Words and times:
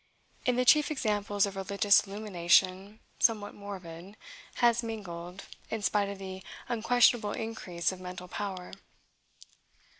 In 0.47 0.55
the 0.55 0.65
chief 0.65 0.89
examples 0.89 1.45
of 1.45 1.55
religious 1.55 2.07
illumination, 2.07 3.01
somewhat 3.19 3.53
morbid, 3.53 4.17
has 4.55 4.81
mingled, 4.81 5.43
in 5.69 5.83
spite 5.83 6.09
of 6.09 6.17
the 6.17 6.41
unquestionable 6.67 7.33
increase 7.33 7.91
of 7.91 8.01
mental 8.01 8.27
power. 8.27 8.71